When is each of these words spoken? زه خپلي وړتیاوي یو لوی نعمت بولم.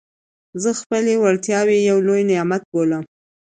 زه 0.61 0.69
خپلي 0.81 1.13
وړتیاوي 1.17 1.77
یو 1.89 1.97
لوی 2.07 2.21
نعمت 2.31 2.61
بولم. 2.71 3.03